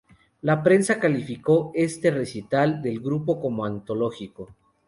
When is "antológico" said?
3.65-4.49